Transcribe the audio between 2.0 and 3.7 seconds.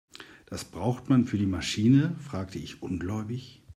fragte ich ungläubig.